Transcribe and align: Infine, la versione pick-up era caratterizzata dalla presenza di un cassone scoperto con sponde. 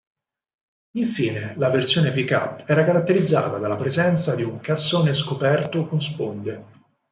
Infine, 0.95 1.53
la 1.57 1.69
versione 1.69 2.11
pick-up 2.11 2.67
era 2.67 2.83
caratterizzata 2.83 3.59
dalla 3.59 3.75
presenza 3.75 4.33
di 4.33 4.41
un 4.41 4.59
cassone 4.59 5.13
scoperto 5.13 5.85
con 5.87 6.01
sponde. 6.01 6.65